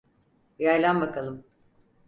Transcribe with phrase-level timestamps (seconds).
[0.59, 1.45] Yaylan bakalım.